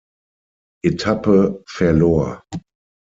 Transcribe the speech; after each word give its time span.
Etappe 0.83 1.61
verlor. 1.67 2.41